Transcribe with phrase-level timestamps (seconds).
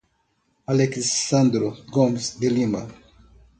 [0.65, 2.87] Alexsandro Gomes de Lima